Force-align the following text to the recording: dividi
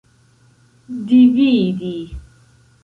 dividi 1.05 1.93